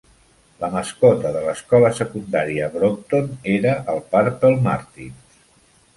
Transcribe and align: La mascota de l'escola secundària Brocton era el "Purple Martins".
La 0.61 0.69
mascota 0.75 1.33
de 1.35 1.43
l'escola 1.47 1.91
secundària 1.99 2.71
Brocton 2.77 3.29
era 3.59 3.75
el 3.95 4.05
"Purple 4.17 4.55
Martins". 4.71 5.41